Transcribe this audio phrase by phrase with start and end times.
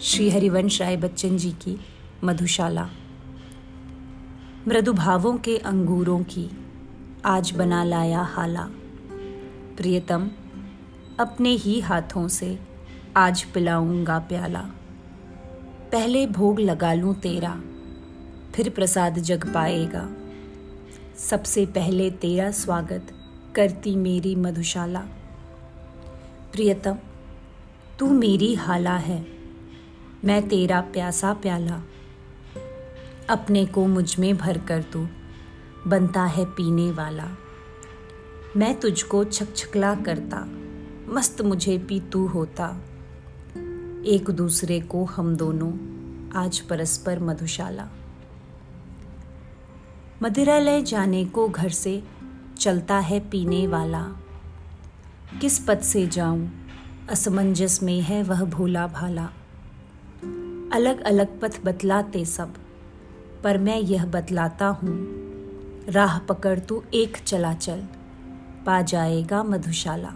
[0.00, 1.80] श्री हरिवंश राय बच्चन जी की
[2.24, 2.88] मधुशाला।
[4.68, 6.50] मृदुभावों के अंगूरों की
[7.24, 8.68] आज बना लाया हाला।
[9.76, 10.30] प्रियतम,
[11.20, 12.58] अपने ही हाथों से
[13.16, 14.60] आज पिलाऊँगा प्याला।
[15.92, 17.60] पहले भोग लगा लूँ तेरा,
[18.54, 20.08] फिर प्रसाद जग पाएगा।
[21.18, 23.06] सबसे पहले तेरा स्वागत
[23.54, 25.00] करती मेरी मधुशाला।
[26.52, 26.96] प्रियतम,
[27.98, 29.35] तू मेरी हाला है।
[30.24, 31.82] मैं तेरा प्यासा प्याला,
[33.28, 35.08] अपने को मुझमें भर कर तू
[35.86, 37.28] बनता है पीने वाला।
[38.56, 40.46] मैं तुझको छकछकला करता,
[41.14, 42.68] मस्त मुझे पी तू होता।
[44.06, 45.72] एक दूसरे को हम दोनों,
[46.32, 47.88] आज परस्पर मधुशाला।
[50.22, 52.02] मदिरालय जाने को घर से
[52.58, 54.02] चलता है पीने वाला।
[55.40, 56.50] किस पद से जाऊँ,
[57.10, 59.28] असमंजस में है वह भोला भाला।
[60.72, 62.54] अलग अलग पथ बतलाते सब,
[63.44, 64.96] पर मैं यह बतलाता हूँ,
[65.88, 67.82] राह पकड़ तू एक चला चल,
[68.66, 70.12] पा जाएगा मधुशाला।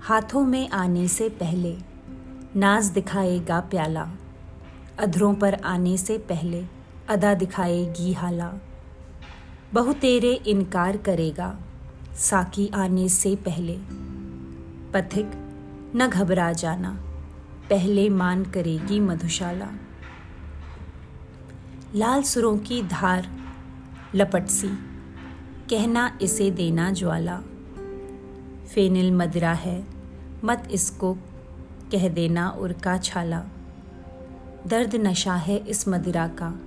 [0.00, 1.76] हाथों में आने से पहले,
[2.56, 4.08] नाज दिखाएगा प्याला,
[4.98, 6.64] अधरों पर आने से पहले,
[7.08, 8.52] अदा दिखाएगी हाला।
[9.72, 11.58] बहु तेरे इनकार करेगा,
[12.16, 13.78] साकी आने से पहले,
[14.92, 15.30] पथिक,
[15.96, 17.09] न घबरा जाना।
[17.70, 19.68] पहले मान करेगी मधुशाला।
[21.94, 23.28] लाल सुरों की धार
[24.14, 24.68] लपट सी
[25.70, 27.40] कहना इसे देना ज्वाला।
[28.74, 29.86] फेनिल मदिरा है,
[30.44, 31.14] मत इसको
[31.92, 33.44] कह देना उर्का छाला।
[34.66, 36.60] दर्द नशा है इस मदिरा का,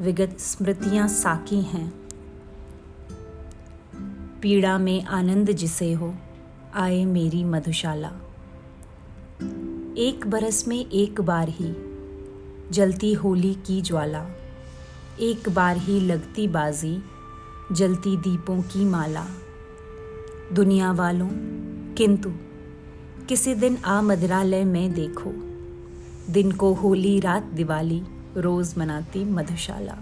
[0.00, 1.94] विगत स्मृतियाँ साकी हैं।
[4.40, 6.14] पीड़ा में आनंद जिसे हो,
[6.74, 8.12] आए मेरी मधुशाला।
[9.98, 11.72] एक बरस में एक बार ही
[12.70, 14.26] जलती होली की ज्वाला,
[15.20, 17.02] एक बार ही लगती बाजी,
[17.72, 19.26] जलती दीपों की माला।
[20.52, 21.28] दुनिया वालों,
[21.94, 22.30] किंतु
[23.28, 25.32] किसी दिन आ मदरालय में देखो,
[26.32, 28.02] दिन को होली रात दिवाली
[28.36, 29.98] रोज मनाती मधुशाला।